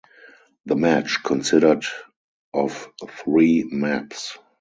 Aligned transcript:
The 0.65 0.75
match 0.75 1.21
consisted 1.23 1.83
of 2.55 2.87
three 3.19 3.65
maps. 3.71 4.35